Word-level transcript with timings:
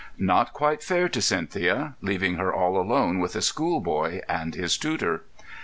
Not 0.17 0.51
quite 0.51 0.81
fair 0.81 1.07
to 1.09 1.21
Cynthia—leaving 1.21 2.33
her 2.37 2.51
all 2.51 2.81
alone 2.81 3.19
with 3.19 3.35
a 3.35 3.41
schoolboy 3.43 4.21
and 4.27 4.55
his 4.55 4.75
tutor. 4.75 5.25